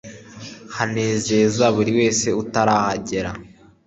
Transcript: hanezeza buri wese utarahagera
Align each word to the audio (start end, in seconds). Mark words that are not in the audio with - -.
hanezeza 0.75 1.65
buri 1.75 1.91
wese 1.97 2.27
utarahagera 2.41 3.31